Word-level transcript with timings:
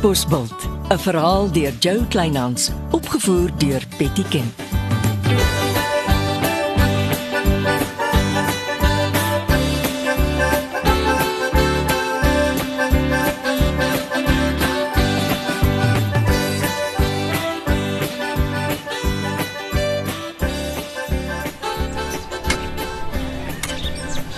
Katbosveld, 0.00 0.68
'n 0.88 0.98
verhaal 0.98 1.52
deur 1.52 1.72
Jo 1.78 2.04
Kleinhans, 2.08 2.70
opgevoer 2.90 3.50
deur 3.58 3.82
Betty 3.98 4.22
Ken. 4.28 4.54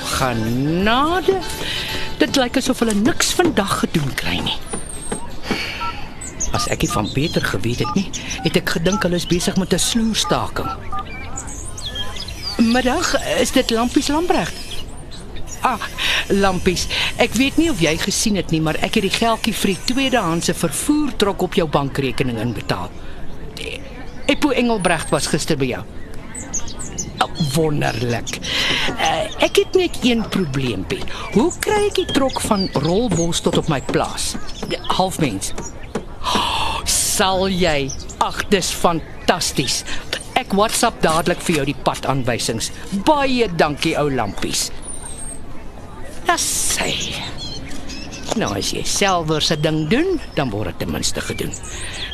Genade. 0.04 1.38
Dit 2.18 2.36
lyk 2.36 2.56
asof 2.56 2.78
hulle 2.78 2.94
niks 2.94 3.34
vandag 3.34 3.78
gedoen 3.78 4.14
kry 4.14 4.38
nie. 4.42 4.58
As 6.62 6.68
ek 6.70 6.84
dit 6.84 6.92
van 6.94 7.08
beter 7.10 7.42
geweet 7.42 7.80
het 7.82 7.94
nie, 7.98 8.04
het 8.44 8.54
ek 8.60 8.76
gedink 8.76 9.02
hulle 9.02 9.18
is 9.18 9.26
besig 9.26 9.56
met 9.58 9.72
'n 9.74 9.82
sloerstaking. 9.82 10.68
Middag, 12.62 13.16
is 13.42 13.50
dit 13.50 13.70
Lampies 13.70 14.06
Lambregt? 14.06 14.54
Ah, 15.66 15.82
Lampies, 16.28 16.86
ek 17.18 17.34
weet 17.34 17.56
nie 17.56 17.70
of 17.70 17.80
jy 17.80 17.96
gesien 17.98 18.36
het 18.36 18.50
nie, 18.54 18.60
maar 18.60 18.78
ek 18.78 18.94
het 18.94 19.02
die 19.02 19.10
geldjie 19.10 19.54
vir 19.54 19.74
die 19.74 19.84
tweedehandse 19.84 20.54
vervoer 20.54 21.16
trok 21.16 21.42
op 21.42 21.54
jou 21.54 21.66
bankrekening 21.66 22.38
inbetaal. 22.38 22.90
Epo 24.26 24.50
Engelbregt 24.50 25.10
was 25.10 25.26
gister 25.26 25.56
by 25.56 25.66
jou. 25.66 25.82
Oh, 27.18 27.30
wonderlik. 27.54 28.38
Uh, 28.98 29.42
ek 29.42 29.56
het 29.56 29.74
net 29.74 29.98
een 30.02 30.22
probleempie. 30.28 31.02
Hoe 31.34 31.50
kry 31.58 31.86
ek 31.90 31.94
die 31.94 32.12
trok 32.14 32.40
van 32.40 32.68
Rolbos 32.72 33.40
tot 33.40 33.58
op 33.58 33.68
my 33.68 33.82
plaas? 33.82 34.34
Ja, 34.68 34.78
Halfmens. 34.94 35.52
Sal 37.12 37.50
jy? 37.52 37.90
Ag, 38.24 38.38
dis 38.48 38.70
fantasties. 38.72 39.82
Ek 40.38 40.54
WhatsApp 40.56 41.02
dadelik 41.04 41.42
vir 41.44 41.58
jou 41.58 41.66
die 41.68 41.76
padaanwysings. 41.84 42.70
Baie 43.04 43.50
dankie 43.60 43.92
ou 44.00 44.08
lampies. 44.08 44.70
Das 46.24 46.44
sê. 46.72 46.94
Nou 48.40 48.48
as 48.56 48.70
jy 48.72 48.80
selfs 48.88 49.50
'n 49.52 49.60
ding 49.60 49.80
doen, 49.90 50.20
dan 50.36 50.48
word 50.50 50.72
dit 50.72 50.78
ten 50.78 50.90
minste 50.90 51.20
gedoen. 51.20 51.52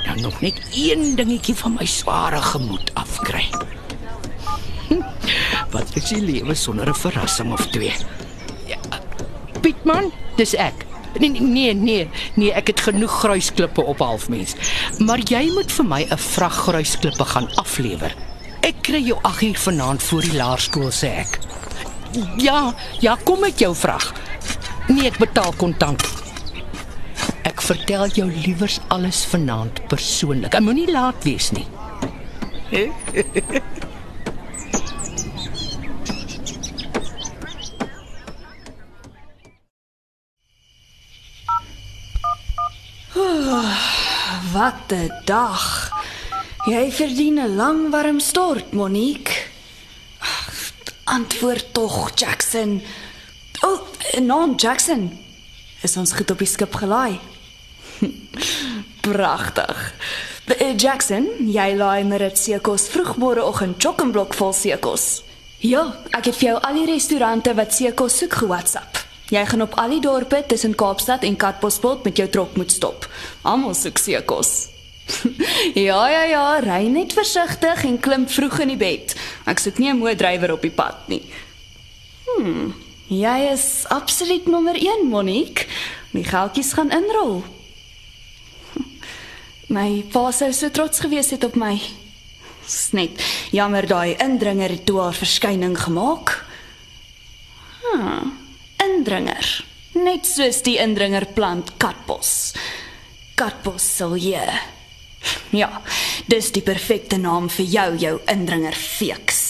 Dan 0.06 0.20
nog 0.20 0.40
net 0.40 0.58
een 0.74 1.14
dingetjie 1.14 1.55
van 1.55 1.77
my 1.78 1.86
sware 1.86 2.42
gemoed 2.42 2.90
afkry. 2.94 3.46
Wat 5.74 5.86
is 5.94 6.10
die 6.10 6.22
lewe 6.22 6.55
sonder 6.55 6.88
'n 6.90 6.94
verrassing 6.94 7.52
of 7.52 7.66
twee? 7.70 7.94
Ja, 8.66 8.83
Pietman, 9.60 10.10
dis 10.36 10.55
ek. 10.55 10.88
Nee 11.17 11.31
nee 11.31 11.41
nee 11.41 11.75
nee, 11.75 12.11
nee 12.34 12.53
ek 12.53 12.67
het 12.67 12.81
genoeg 12.81 13.11
gruisklippe 13.11 13.83
op 13.83 13.98
halfmens. 13.98 14.55
Maar 14.98 15.19
jy 15.19 15.48
moet 15.55 15.73
vir 15.73 15.84
my 15.84 16.03
'n 16.11 16.19
vrag 16.19 16.55
gruisklippe 16.69 17.25
gaan 17.25 17.48
aflewer. 17.56 18.14
Ek 18.61 18.75
kry 18.83 19.01
jou 19.03 19.19
8 19.23 19.42
uur 19.42 19.59
vanaand 19.59 20.03
voor 20.03 20.20
die 20.20 20.36
laerskool 20.36 20.91
sê 20.91 21.06
ek. 21.25 21.39
Ja, 22.36 22.75
ja, 23.01 23.17
kom 23.25 23.41
met 23.41 23.59
jou 23.59 23.75
vrag. 23.75 24.12
Nee, 24.89 25.06
ek 25.06 25.19
betaal 25.19 25.53
kontant. 25.56 26.03
Ek 27.42 27.62
vertel 27.62 28.09
jou 28.09 28.33
liewers 28.33 28.81
alles 28.89 29.25
vanaand 29.25 29.86
persoonlik. 29.89 30.55
Ek 30.55 30.61
moenie 30.61 30.91
laat 30.91 31.25
wees 31.25 31.51
nie. 31.51 31.67
Wat 44.55 44.92
'n 44.92 45.12
dag. 45.24 45.90
Jy 46.64 46.92
verdien 46.92 47.39
'n 47.39 47.56
lang 47.56 47.90
warm 47.90 48.20
stort, 48.20 48.73
Monique. 48.73 49.46
Antwoord 51.05 51.73
tog, 51.73 52.11
Jackson. 52.14 52.83
O, 53.61 53.68
oh, 53.68 53.80
non 54.20 54.55
Jackson. 54.56 55.18
Is 55.83 55.96
ons 55.96 56.12
goed 56.12 56.30
op 56.30 56.39
die 56.39 56.46
skip 56.46 56.74
gelaai? 56.74 57.20
Pragtig. 59.01 59.95
Eh, 60.45 60.77
Jackson, 60.77 61.27
jy 61.39 61.74
laai 61.77 62.05
Marit 62.05 62.39
seekos 62.39 62.89
vroegmôreoggend 62.92 63.83
chokkenblok 63.83 64.35
vol 64.35 64.52
seekos. 64.52 65.23
Ja, 65.58 65.83
ek 66.11 66.30
het 66.30 66.39
vir 66.39 66.48
jou 66.48 66.58
al 66.61 66.74
die 66.74 66.86
restaurante 66.92 67.55
wat 67.55 67.74
seekos 67.74 68.18
soek 68.18 68.40
ge-WhatsApp. 68.42 68.98
Jy 69.28 69.44
gaan 69.46 69.62
op 69.62 69.74
al 69.77 69.92
die 69.92 70.00
dorpe 70.00 70.40
tussen 70.48 70.74
Kaapstad 70.74 71.22
en 71.22 71.36
Katbosveld 71.36 72.05
met 72.05 72.16
jou 72.16 72.28
trok 72.28 72.56
moet 72.56 72.72
stop. 72.72 73.05
Almal 73.42 73.74
soek 73.77 73.98
seekos. 74.00 74.68
ja 75.89 76.08
ja 76.08 76.22
ja, 76.24 76.44
ry 76.64 76.86
net 76.89 77.12
versigtig 77.16 77.84
en 77.84 78.00
klim 78.00 78.24
vroeg 78.28 78.58
in 78.64 78.72
die 78.72 78.80
bed. 78.80 79.12
Ek 79.44 79.61
soek 79.61 79.78
nie 79.78 79.92
'n 79.92 80.00
mooi 80.00 80.17
drywer 80.17 80.52
op 80.52 80.64
die 80.64 80.72
pad 80.72 81.08
nie. 81.08 81.22
Hm, 82.24 82.72
jy 83.08 83.38
is 83.52 83.84
absoluut 83.88 84.46
nommer 84.46 84.77
1, 84.77 85.08
Monique. 85.08 85.67
Die 86.12 86.24
geldjies 86.24 86.72
gaan 86.72 86.90
inrol. 86.90 87.44
My 89.74 90.05
pa 90.12 90.30
sou 90.33 90.52
so 90.52 90.70
trots 90.70 91.00
gewees 91.00 91.30
het 91.30 91.44
op 91.44 91.55
my. 91.55 91.80
Dis 92.64 92.92
net 92.92 93.20
jammer 93.52 93.86
daai 93.86 94.17
indringer 94.17 94.70
het 94.70 94.86
toe 94.86 95.00
haar 95.00 95.17
verskyning 95.17 95.77
gemaak. 95.77 96.44
Hm, 97.84 98.48
indringer. 98.88 99.48
Net 99.98 100.26
soos 100.28 100.62
die 100.66 100.78
indringer 100.80 101.26
plant 101.34 101.74
katbos. 101.80 102.52
Katbos 103.38 103.84
silje. 103.96 104.44
Ja, 105.50 105.70
dis 106.30 106.52
die 106.54 106.62
perfekte 106.62 107.18
naam 107.18 107.48
vir 107.50 107.66
jou, 107.66 107.88
jou 107.98 108.16
indringer 108.30 108.76
feeks. 108.76 109.46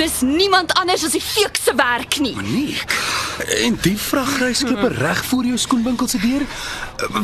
Dis 0.00 0.22
niemand 0.24 0.72
anders 0.80 1.04
as 1.04 1.12
die 1.12 1.20
feeks 1.20 1.66
se 1.68 1.74
werk 1.76 2.22
nie. 2.24 2.32
Monique. 2.32 3.19
En 3.48 3.78
die 3.80 3.96
vragrysklippe 3.98 4.88
reg 5.04 5.24
voor 5.24 5.44
jou 5.44 5.58
skoenwinkel 5.58 6.08
se 6.08 6.18
deur. 6.18 6.42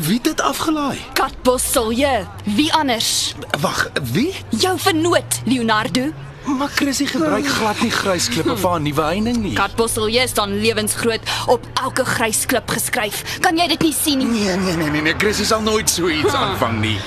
Wie 0.01 0.15
het 0.15 0.25
dit 0.25 0.41
afgelaai? 0.41 0.99
Katbos 1.13 1.73
silje. 1.73 2.27
Wie 2.45 2.73
anders? 2.73 3.35
Wag, 3.61 3.91
wie? 4.13 4.35
Jou 4.49 4.79
vernoot, 4.79 5.41
Leonardo. 5.45 6.13
Maar 6.47 6.69
Chrissy 6.69 7.07
gebruik 7.07 7.47
glad 7.47 7.81
nie 7.83 7.91
grysklippe 7.91 8.55
vir 8.57 8.71
haar 8.71 8.81
nuwe 8.81 9.03
heining 9.03 9.37
nie. 9.43 9.53
Katbosselje 9.59 10.27
staan 10.31 10.53
lewensgroot 10.61 11.21
op 11.51 11.67
elke 11.83 12.05
grys 12.07 12.45
klip 12.47 12.71
geskryf. 12.71 13.39
Kan 13.43 13.59
jy 13.59 13.67
dit 13.75 13.83
nie 13.83 13.95
sien 13.95 14.19
nie? 14.23 14.29
Nee, 14.31 14.57
nee, 14.57 14.77
nee, 14.77 14.91
nee, 14.91 15.03
nee. 15.09 15.15
Chrissy 15.19 15.45
sal 15.45 15.65
nooit 15.67 15.91
so 15.91 16.07
iets 16.09 16.35
aanvang 16.35 16.79
nie. 16.81 16.99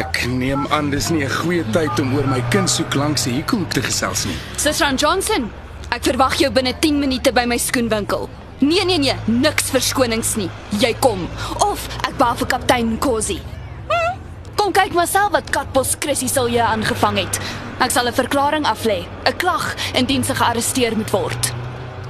Ek 0.00 0.24
neem 0.26 0.66
aan 0.74 0.90
dis 0.90 1.08
nie 1.14 1.22
'n 1.24 1.30
goeie 1.30 1.64
tyd 1.70 2.00
om 2.00 2.14
oor 2.16 2.26
my 2.26 2.42
kind 2.50 2.70
soek 2.70 2.94
langs 2.94 3.22
die 3.22 3.32
hoekom 3.38 3.68
te 3.68 3.82
gesels 3.82 4.24
nie. 4.24 4.36
Sisran 4.56 4.96
Johnson, 4.96 5.50
ek 5.90 6.04
verwag 6.06 6.38
jou 6.38 6.50
binne 6.54 6.72
10 6.78 7.00
minute 7.02 7.32
by 7.34 7.44
my 7.50 7.58
skoenwinkel. 7.58 8.28
Nee 8.60 8.84
nee 8.84 8.98
nee, 9.00 9.16
niks 9.26 9.70
verskonings 9.74 10.36
nie. 10.36 10.50
Jy 10.78 10.92
kom 11.02 11.26
of 11.66 11.86
ek 12.06 12.14
bel 12.20 12.36
vir 12.42 12.50
kaptein 12.52 12.92
Kosi. 13.02 13.38
Hm? 13.88 14.18
Kom 14.58 14.74
kyk 14.76 14.94
maar 14.94 15.08
self 15.10 15.32
wat 15.34 15.50
Katbos 15.50 15.96
Chrissy 15.98 16.28
sal 16.28 16.50
jy 16.52 16.62
aangevang 16.62 17.22
het. 17.24 17.40
Ek 17.80 17.90
sal 17.90 18.06
'n 18.06 18.12
verklaring 18.12 18.66
aflê, 18.68 19.08
'n 19.26 19.36
klag 19.36 19.74
indien 19.94 20.22
sy 20.22 20.34
gearresteer 20.34 20.96
moet 20.96 21.10
word. 21.10 21.52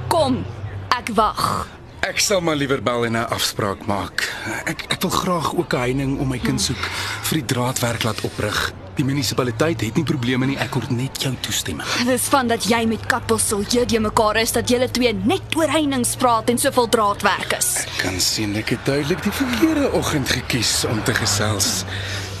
Kom, 0.09 0.45
ek 0.91 1.09
wag. 1.15 1.67
Ek 2.01 2.19
sal 2.19 2.41
maar 2.41 2.55
liewer 2.55 2.81
bel 2.83 3.05
en 3.05 3.15
'n 3.17 3.29
afspraak 3.29 3.85
maak. 3.87 4.27
Ek 4.65 4.85
ek 4.89 5.01
wil 5.01 5.11
graag 5.11 5.55
ook 5.55 5.73
'n 5.73 5.79
heining 5.79 6.19
om 6.19 6.27
my 6.27 6.39
kind 6.39 6.61
soek 6.61 6.83
vir 7.23 7.39
die 7.39 7.45
draadwerk 7.45 8.03
laat 8.03 8.21
oprig. 8.21 8.73
Die 8.95 9.05
munisipaliteit 9.07 9.81
het 9.85 9.95
nie 9.95 10.03
probleme 10.07 10.49
nie, 10.49 10.57
ek 10.59 10.73
hoor 10.75 10.87
net 10.91 11.21
jou 11.23 11.31
toestemming. 11.45 11.87
Dis 12.07 12.27
van 12.31 12.49
dat 12.51 12.65
jy 12.67 12.81
met 12.91 13.05
Katbos 13.09 13.45
sal 13.51 13.63
jy 13.71 13.85
die 13.87 14.01
mekaar 14.03 14.41
is 14.41 14.51
dat 14.55 14.69
julle 14.71 14.89
twee 14.91 15.13
net 15.15 15.55
oor 15.55 15.71
heininge 15.71 16.17
praat 16.19 16.51
en 16.51 16.59
soveel 16.59 16.89
draadwerk 16.91 17.55
is. 17.57 17.71
Ek 17.85 17.95
kan 18.03 18.19
sien 18.19 18.57
ek 18.59 18.75
het 18.75 18.83
duidelik 18.89 19.23
die 19.23 19.35
verkeerde 19.35 19.91
oggend 19.97 20.29
gekies 20.29 20.81
om 20.91 20.99
te 21.07 21.15
gesels. 21.15 21.85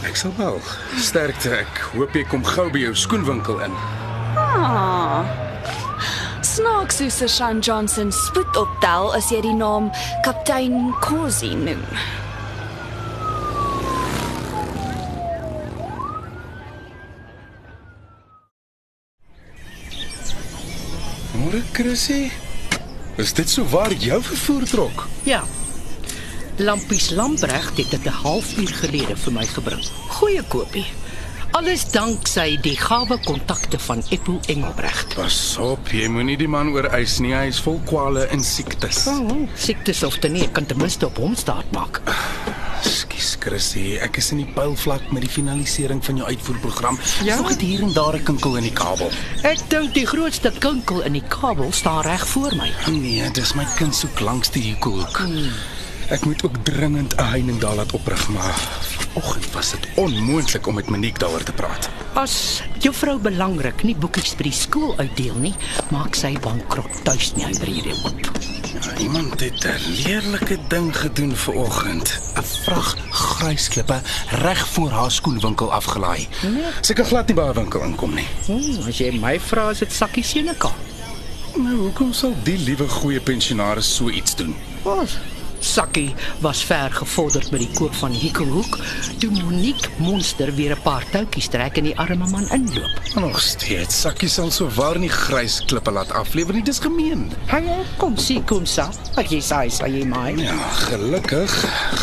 Ek 0.07 0.17
sal 0.17 0.33
wel. 0.37 0.59
Sterkte 0.99 1.53
ek. 1.61 1.83
Hoop 1.95 2.15
jy 2.17 2.25
kom 2.27 2.43
gou 2.45 2.67
by 2.73 2.87
jou 2.87 2.95
skoenwinkel 2.97 3.61
in. 3.67 3.75
Ah. 4.35 5.23
Snaaks 6.41 6.99
hoe 6.99 7.11
Sir 7.13 7.59
Johnson 7.61 8.11
spoed 8.11 8.57
optel 8.59 9.13
as 9.15 9.29
jy 9.31 9.39
die 9.45 9.55
naam 9.55 9.91
kaptein 10.25 10.91
Kosi 10.99 11.53
noem. 11.55 11.85
Môre 21.51 21.67
Chrissy. 21.75 22.31
Is 23.19 23.33
dit 23.35 23.49
so 23.51 23.65
waar 23.67 23.91
jou 23.91 24.21
vervoer 24.23 24.63
trok? 24.71 25.01
Ja. 25.27 25.41
Lampies 26.63 27.09
Lambregt 27.09 27.77
het 27.77 27.89
dit 27.91 28.05
'n 28.07 28.15
halfuur 28.23 28.71
gelede 28.71 29.17
vir 29.17 29.33
my 29.33 29.45
gebring. 29.45 29.83
Goeie 30.07 30.43
kopie. 30.47 30.85
Alles 31.51 31.91
danksy 31.91 32.55
die 32.61 32.77
gawe 32.77 33.19
kontakte 33.25 33.79
van 33.79 34.03
Eppo 34.09 34.39
Engelbregt. 34.47 35.15
Pas 35.15 35.57
op, 35.57 35.91
jy 35.91 36.07
moenie 36.07 36.37
die 36.37 36.47
man 36.47 36.71
oorwys 36.71 37.19
nie. 37.19 37.33
Hy 37.33 37.47
is 37.47 37.59
vol 37.59 37.81
kwale 37.85 38.23
en 38.31 38.43
siektes. 38.43 39.07
Oh, 39.07 39.49
siektes 39.55 40.03
of 40.03 40.17
te 40.17 40.27
nie 40.27 40.47
kan 40.51 40.65
ten 40.65 40.77
minste 40.77 41.05
op 41.05 41.17
hom 41.17 41.35
staat 41.35 41.71
maak. 41.71 42.01
Skus 42.81 43.35
Chrissy, 43.39 43.97
ek 44.01 44.17
is 44.17 44.31
in 44.33 44.41
die 44.41 44.51
pylvlak 44.55 45.11
met 45.13 45.25
die 45.25 45.29
finalisering 45.31 46.01
van 46.05 46.21
jou 46.21 46.27
uitvoerprogram. 46.27 46.99
Ja? 47.23 47.37
Nog 47.37 47.49
het 47.53 47.61
hier 47.61 47.81
en 47.85 47.93
daar 47.93 48.15
'n 48.15 48.23
kinkel 48.23 48.55
in 48.57 48.63
die 48.63 48.73
kabel. 48.73 49.09
Ek 49.43 49.59
dink 49.69 49.93
die 49.93 50.05
grootste 50.05 50.51
kinkel 50.59 51.01
in 51.01 51.13
die 51.13 51.27
kabel 51.27 51.71
staan 51.71 52.01
reg 52.01 52.27
voor 52.27 52.55
my. 52.55 52.71
Nee, 52.91 53.31
dis 53.31 53.53
my 53.53 53.65
kind 53.77 53.95
soek 53.95 54.19
langs 54.19 54.49
die 54.49 54.75
hoekhoek. 54.79 55.21
Ek 56.09 56.25
moet 56.25 56.43
ook 56.43 56.55
dringend 56.63 57.13
'n 57.15 57.23
heining 57.23 57.59
daar 57.59 57.75
laat 57.75 57.91
oprig, 57.91 58.29
maar 58.29 58.55
vanoggend 58.81 59.51
was 59.51 59.71
dit 59.71 59.87
onmoontlik 59.95 60.67
om 60.67 60.75
met 60.75 60.89
Monique 60.89 61.19
daaroor 61.19 61.43
te 61.43 61.51
praat. 61.51 61.89
As 62.13 62.61
juffrou 62.79 63.19
belangrik 63.19 63.83
nie 63.83 63.95
boekies 63.95 64.35
by 64.35 64.43
die 64.43 64.51
skool 64.51 64.97
uitdeel 64.97 65.35
nie, 65.35 65.55
maak 65.89 66.15
sy 66.15 66.37
bankrot 66.39 67.03
tuis 67.03 67.33
nie 67.35 67.45
hy 67.45 67.53
by 67.59 67.65
hierdie 67.65 67.95
oop. 68.03 68.50
Ja, 68.73 68.97
iemand 68.97 69.39
het 69.39 69.63
'n 69.65 70.03
leerlike 70.05 70.57
ding 70.67 70.97
gedoen 70.97 71.35
vanoggend. 71.35 72.19
'n 72.35 72.43
Vrag 72.43 72.95
grysklippe 73.09 74.01
reg 74.29 74.67
voor 74.67 74.89
haar 74.89 75.11
skoenwinkel 75.11 75.73
afgelaai. 75.73 76.27
Sy 76.81 76.93
kan 76.93 77.05
glad 77.05 77.27
nie 77.27 77.35
by 77.35 77.41
haar 77.41 77.53
winkel 77.53 77.81
inkom 77.81 78.13
nie. 78.13 78.27
Hmm, 78.45 78.87
as 78.87 78.97
jy 78.97 79.11
my 79.19 79.39
vra, 79.39 79.69
is 79.69 79.77
dit 79.79 79.93
sakkie 79.93 80.23
Seneka. 80.23 80.71
Nou, 81.55 81.75
hoekom 81.75 82.13
sal 82.13 82.35
die 82.43 82.57
liewe 82.57 82.87
goeie 82.89 83.19
pensionaris 83.19 83.95
so 83.95 84.09
iets 84.09 84.35
doen? 84.35 84.55
Wat? 84.81 85.17
Sakkie 85.61 86.15
was 86.41 86.63
ver 86.65 86.91
gevorderd 86.91 87.51
met 87.51 87.61
die 87.61 87.69
koop 87.77 87.93
van 87.95 88.11
Hikkelhoek 88.11 88.79
toe 89.21 89.29
Monique 89.29 89.89
Monster 90.01 90.49
weer 90.55 90.73
'n 90.75 90.81
paar 90.81 91.05
toutjies 91.11 91.47
trek 91.47 91.77
en 91.77 91.83
die 91.83 91.97
arme 91.97 92.27
man 92.27 92.49
inloop. 92.49 93.01
Nog 93.15 93.41
steeds, 93.41 94.01
Sakkie 94.01 94.29
sal 94.29 94.51
so 94.51 94.69
waar 94.75 94.99
nie 94.99 95.09
grysklippe 95.09 95.91
laat 95.91 96.11
aflewer 96.11 96.53
nie. 96.53 96.63
Dis 96.63 96.79
gemeen. 96.79 97.31
Hy 97.45 97.61
kom 97.97 98.17
sien 98.17 98.43
kom 98.45 98.65
sa. 98.65 98.89
Ek 99.15 99.29
jy 99.29 99.39
sê 99.39 99.69
sê 99.69 99.87
jy 99.87 100.05
my. 100.05 100.33
Ja, 100.41 100.57
gelukkig 100.89 101.53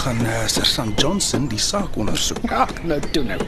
gaan 0.03 0.21
uh, 0.21 0.47
Sergeant 0.47 1.01
Johnson 1.01 1.49
die 1.49 1.59
saak 1.59 1.97
ondersoek. 1.97 2.51
Ag, 2.51 2.71
nou 2.85 3.01
toe 3.11 3.25
nou. 3.25 3.41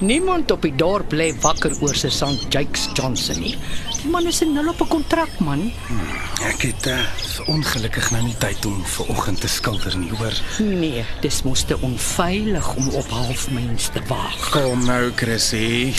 Niemand 0.00 0.50
op 0.50 0.62
die 0.62 0.74
dorp 0.76 1.12
lê 1.12 1.32
wakker 1.40 1.72
oor 1.80 1.94
se 1.94 2.10
Sant 2.10 2.52
Jakes 2.52 2.88
Johnson 2.92 3.40
nie. 3.40 3.56
Die 4.02 4.10
man 4.10 4.26
is 4.26 4.42
'n 4.42 4.52
nul 4.52 4.68
op 4.68 4.80
'n 4.80 4.88
kontrak 4.88 5.38
man. 5.40 5.72
Ek 6.44 6.62
het 6.62 6.86
uh, 6.86 7.00
ongelukkig 7.46 8.10
nou 8.10 8.22
nie 8.22 8.36
tyd 8.38 8.66
om 8.66 8.84
ver 8.84 9.08
oggend 9.08 9.40
te 9.40 9.48
skilder 9.54 9.96
nie, 9.98 10.10
hoor. 10.18 10.34
Nee, 10.58 11.04
dis 11.24 11.42
mos 11.46 11.62
te 11.68 11.76
onveilig 11.86 12.68
om 12.76 12.88
op 13.00 13.08
halfmens 13.14 13.88
te 13.94 14.02
waag. 14.10 14.50
Kom 14.54 14.84
nou, 14.88 15.10
Chrissy. 15.16 15.94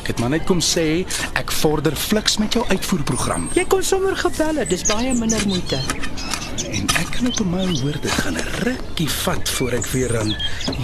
Ek 0.00 0.06
het 0.14 0.18
maar 0.22 0.30
net 0.32 0.44
kom 0.48 0.58
sê 0.64 1.04
ek 1.38 1.52
vorder 1.60 1.94
fliks 1.94 2.38
met 2.40 2.56
jou 2.56 2.64
uitvoerprogram 2.72 3.44
Jy 3.54 3.64
kon 3.70 3.82
sommer 3.84 4.16
gebel 4.18 4.56
het, 4.62 4.70
dis 4.72 4.82
baie 4.88 5.12
minder 5.14 5.42
moeite. 5.46 5.78
en 6.70 6.88
ek 7.00 7.10
kan 7.16 7.28
op 7.30 7.40
my 7.46 7.66
woorde 7.82 8.08
gaan 8.08 8.36
'n 8.40 8.48
rukkie 8.64 9.08
vat 9.10 9.48
voor 9.48 9.72
ek 9.78 9.86
weer 9.92 10.18
aan 10.18 10.34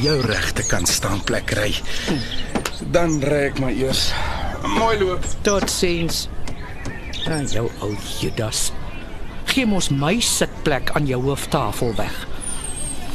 jou 0.03 0.21
regte 0.21 0.63
kant 0.69 0.89
staan 0.89 1.21
plek 1.25 1.51
ry. 1.51 1.75
Dan 2.93 3.21
ry 3.23 3.43
ek 3.51 3.59
maar 3.59 3.73
eers. 3.73 4.13
Mooi 4.79 4.99
loop. 4.99 5.25
Tot 5.43 5.71
sins. 5.71 6.29
Ja, 7.27 7.43
jou 7.43 7.71
ou 7.81 7.95
Judas. 8.21 8.71
Gee 9.57 9.65
mos 9.65 9.87
my 9.89 10.19
sitplek 10.21 10.91
aan 10.99 11.07
jou 11.09 11.17
hooftafel 11.25 11.95
weg. 11.97 12.17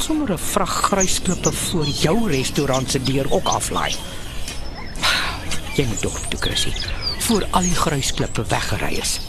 Sonder 0.02 0.32
'n 0.34 0.38
vrag 0.38 0.74
grysklippe 0.90 1.52
voor 1.52 1.86
jou 1.86 2.32
restaurant 2.32 2.92
se 2.92 3.04
deur 3.04 3.32
ook 3.32 3.48
aflaai. 3.48 3.94
Jy 5.76 5.86
moet 5.86 6.02
dorp 6.02 6.26
toe, 6.30 6.40
Chrissy, 6.40 6.74
voor 7.20 7.46
al 7.52 7.62
die 7.62 7.76
grysklippe 7.76 8.44
weggery 8.44 8.94
is. 8.94 9.20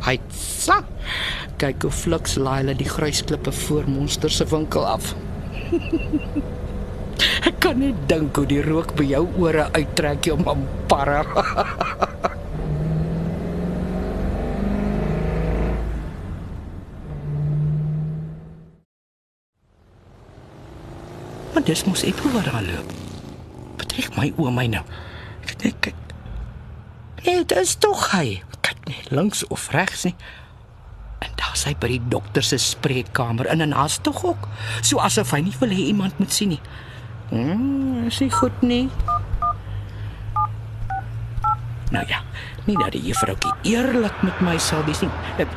Hy 0.00 0.20
sa. 0.30 0.84
Kyk 1.56 1.82
hoe 1.82 1.90
fliks 1.90 2.34
laai 2.34 2.60
hulle 2.60 2.76
die 2.76 2.88
grysklippe 2.88 3.52
voor 3.52 3.84
monster 3.88 4.30
se 4.30 4.44
winkel 4.46 4.86
af. 4.86 5.14
Ek 7.58 7.64
kan 7.66 7.80
net 7.82 7.96
dink 8.06 8.36
hoe 8.38 8.46
die 8.46 8.60
rook 8.62 8.92
by 8.94 9.02
jou 9.02 9.24
ore 9.42 9.64
uittrek 9.74 10.28
jou 10.28 10.36
mamparra. 10.38 11.24
Maar 21.50 21.66
dis 21.66 21.82
mos 21.90 22.06
ek 22.06 22.22
wat 22.30 22.46
daar 22.46 22.62
loop. 22.62 22.94
Betrek 23.82 24.14
my 24.14 24.30
oë 24.38 24.54
my 24.54 24.70
nou. 24.70 24.86
Ek 25.42 25.58
dink 25.58 25.82
kyk. 25.82 25.98
Nee, 27.24 27.42
dit 27.42 27.58
is 27.58 27.74
tog 27.82 28.12
hy. 28.14 28.38
Kyk 28.62 28.86
nie 28.86 29.02
links 29.10 29.42
of 29.50 29.66
regs 29.74 30.06
nie. 30.06 30.14
En 31.26 31.34
daar 31.42 31.58
sy 31.58 31.74
by 31.74 31.90
die 31.90 32.04
dokter 32.06 32.46
se 32.46 32.62
spreekkamer 32.62 33.50
in 33.50 33.66
en 33.66 33.74
as 33.74 33.98
tog 34.06 34.22
ook. 34.30 34.46
So 34.78 35.02
asof 35.02 35.34
hy 35.34 35.48
nie 35.48 35.58
wil 35.58 35.74
hê 35.74 35.88
iemand 35.90 36.22
moet 36.22 36.30
sien 36.30 36.54
nie. 36.54 36.62
Hm, 37.28 38.06
is 38.08 38.18
nie 38.20 38.30
goed 38.32 38.62
nie. 38.62 38.88
Nou 41.92 42.04
ja, 42.08 42.20
nie 42.64 42.76
dat 42.76 42.92
die 42.92 43.02
juffroukie 43.08 43.52
eerlik 43.62 44.22
met 44.24 44.40
my 44.44 44.58
sal 44.60 44.84
wees 44.84 45.00
nie. 45.04 45.10
Eh, 45.38 45.48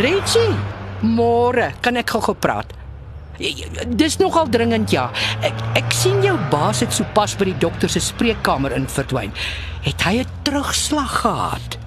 Reggie, 0.00 0.54
môre 1.00 1.72
kan 1.80 1.96
ek 1.96 2.10
gou 2.10 2.22
gepraat. 2.22 2.76
Dis 3.96 4.18
nogal 4.20 4.50
dringend 4.52 4.92
ja. 4.92 5.08
Ek 5.40 5.56
ek 5.80 5.92
sien 5.96 6.20
jou 6.24 6.36
baas 6.52 6.82
het 6.84 6.92
sopas 6.92 7.34
by 7.40 7.48
die 7.48 7.58
dokter 7.62 7.88
se 7.88 8.02
spreekkamer 8.04 8.74
in 8.76 8.88
verdwyn. 8.88 9.32
Het 9.84 10.02
hy 10.04 10.20
'n 10.20 10.28
terugslag 10.44 11.20
gehad? 11.24 11.78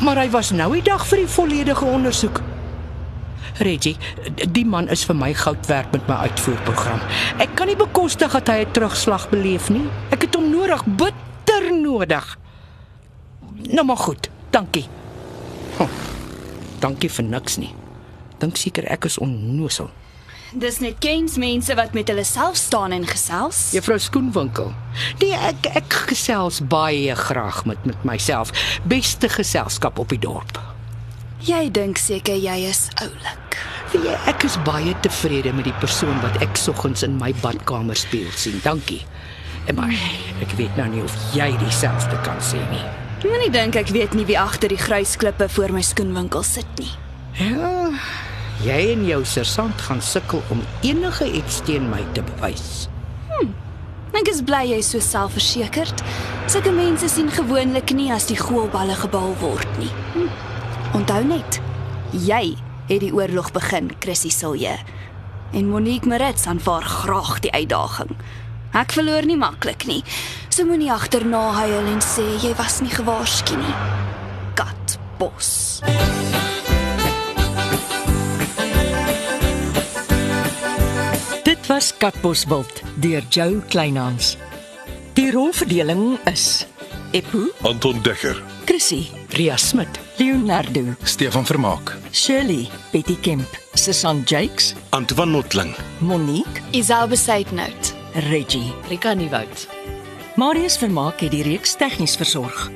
Maar 0.00 0.16
hy 0.16 0.30
was 0.30 0.50
nou 0.50 0.72
die 0.72 0.82
dag 0.82 1.06
vir 1.06 1.18
die 1.18 1.28
volledige 1.28 1.84
ondersoek. 1.84 2.40
Reggie, 3.58 3.96
die 4.50 4.64
man 4.66 4.88
is 4.88 5.04
vir 5.04 5.14
my 5.14 5.32
goud 5.34 5.66
werd 5.66 5.92
met 5.92 6.06
my 6.08 6.14
uitvoerprogram. 6.26 7.00
Ek 7.38 7.54
kan 7.54 7.70
nie 7.70 7.78
bekostig 7.78 8.32
dat 8.32 8.48
hy 8.48 8.64
'n 8.64 8.72
terugslag 8.72 9.28
beleef 9.30 9.70
nie. 9.70 9.86
Ek 10.10 10.22
het 10.22 10.34
hom 10.34 10.50
nodig, 10.50 10.84
bitter 10.86 11.72
nodig. 11.72 12.38
Nou 13.70 13.86
maar 13.86 13.96
goed, 13.96 14.30
dankie. 14.50 14.88
Hm, 15.78 15.88
dankie 16.80 17.10
vir 17.10 17.24
niks 17.24 17.56
nie. 17.56 17.74
Dink 18.38 18.56
seker 18.56 18.84
ek 18.84 19.04
is 19.04 19.18
onnosel. 19.18 19.90
Dis 20.54 20.78
net 20.78 21.00
kens 21.02 21.34
mense 21.36 21.74
wat 21.74 21.92
met 21.92 22.08
hulle 22.08 22.24
self 22.24 22.56
staan 22.56 22.92
en 22.92 23.06
gesels. 23.06 23.72
Juffrou 23.74 23.98
Skoenwinkel. 23.98 24.70
Nee, 25.18 25.34
ek 25.34 25.66
ek 25.80 25.96
gesels 26.12 26.60
baie 26.60 27.14
graag 27.14 27.64
met 27.64 27.84
met 27.84 28.04
myself. 28.04 28.52
Beste 28.86 29.28
geselskap 29.28 29.98
op 29.98 30.08
die 30.08 30.18
dorp. 30.18 30.60
Jy 31.44 31.70
dink 31.74 31.98
seker 31.98 32.38
jy 32.38 32.68
is 32.70 32.86
oulik. 33.02 33.43
Weet 33.94 34.08
jy, 34.08 34.14
ek 34.26 34.42
is 34.42 34.54
baie 34.66 34.92
tevrede 35.04 35.52
met 35.54 35.68
die 35.68 35.74
persoon 35.78 36.16
wat 36.18 36.40
ek 36.42 36.56
soggens 36.58 37.04
in 37.06 37.12
my 37.14 37.28
badkamer 37.44 37.94
speel 37.94 38.26
sien. 38.34 38.56
Dankie. 38.64 39.04
En 39.70 39.78
maar 39.78 39.92
ek 40.42 40.56
weet 40.58 40.74
nou 40.80 40.88
nie 40.90 41.02
of 41.04 41.14
jy 41.30 41.46
dieselfde 41.60 42.18
kan 42.26 42.40
sê 42.42 42.58
nie. 42.72 42.82
Moenie 43.22 43.52
dink 43.54 43.78
ek 43.78 43.92
weet 43.94 44.16
nie 44.18 44.26
wie 44.26 44.38
agter 44.40 44.74
die 44.74 44.80
grysklippe 44.80 45.46
voor 45.54 45.76
my 45.76 45.84
skoenwinkel 45.86 46.42
sit 46.42 46.82
nie. 46.82 46.90
Ja, 47.38 47.92
jy 48.66 48.80
en 48.96 49.06
jou 49.06 49.20
sergeant 49.22 49.86
gaan 49.86 50.02
sukkel 50.02 50.42
om 50.50 50.66
enige 50.82 51.30
iets 51.30 51.62
teen 51.62 51.86
my 51.92 52.02
te 52.18 52.26
bewys. 52.34 52.88
Ek 54.14 54.26
is 54.30 54.42
bly 54.46 54.64
jy 54.72 54.82
is 54.82 54.90
so 54.90 55.02
selfversekerd. 55.02 56.02
Sulke 56.50 56.74
mense 56.74 57.06
sien 57.14 57.30
gewoonlik 57.30 57.94
nie 57.94 58.10
as 58.14 58.26
die 58.26 58.38
goalballe 58.42 58.98
gebal 58.98 59.38
word 59.38 59.78
nie. 59.78 59.90
Hm. 60.18 60.30
Onthou 60.98 61.22
net, 61.30 61.62
jy 62.26 62.56
het 62.88 63.00
die 63.00 63.12
oorlog 63.14 63.52
begin, 63.52 63.90
Chrissy 63.98 64.30
Silje. 64.30 64.76
En 65.52 65.68
Monique 65.68 66.08
Marits 66.08 66.46
aanvaar 66.46 66.82
graag 66.82 67.38
die 67.40 67.52
uitdaging. 67.52 68.10
Ek 68.74 68.92
verloor 68.92 69.22
nie 69.26 69.38
maklik 69.38 69.86
nie. 69.86 70.02
So 70.50 70.66
moenie 70.66 70.90
agterna 70.92 71.40
huil 71.60 71.86
en 71.92 72.02
sê 72.02 72.24
jy 72.42 72.50
was 72.58 72.80
nie 72.82 72.90
gewaarsku 72.90 73.56
nie. 73.60 73.76
Kat 74.58 74.98
bos. 75.18 75.80
Dit 81.44 81.66
was 81.70 81.92
Katbosveld 81.96 82.82
deur 83.00 83.22
Jo 83.30 83.62
Kleinhans. 83.68 84.34
Die 85.14 85.30
rolverdeling 85.30 86.18
is 86.26 86.66
Eppo, 87.14 87.46
Anton 87.62 88.02
Dekker, 88.02 88.42
Chrissy, 88.66 89.04
Ria 89.38 89.56
Smit, 89.56 90.00
Leonardo, 90.16 90.94
Stefan 91.02 91.44
Vermaak. 91.44 91.96
Shirley, 92.12 92.68
Betty 92.92 93.16
Kemp, 93.20 93.46
Susan 93.74 94.22
Jakes, 94.24 94.74
Antoine 94.90 95.32
Notling, 95.32 95.74
Monique, 95.98 96.62
Isabel 96.70 97.08
Besaidnout. 97.08 97.94
Reggie. 98.30 98.72
Rika 98.88 99.14
Nieuwoud. 99.14 99.66
Marius 100.36 100.76
Vermaak 100.78 101.20
het 101.20 101.30
die 101.34 101.42
reeks 101.42 101.74
tegnies 101.74 102.14
versorg. 102.16 102.70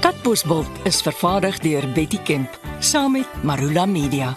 Katbosveld 0.00 0.70
is 0.86 1.02
vervaardig 1.02 1.58
deur 1.58 1.88
Betty 1.96 2.20
Kemp 2.22 2.60
saam 2.78 3.12
met 3.18 3.42
Marula 3.42 3.86
Media. 3.86 4.36